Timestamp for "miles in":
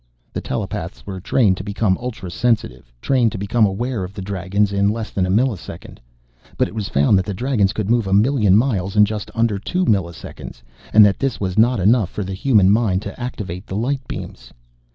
8.57-9.05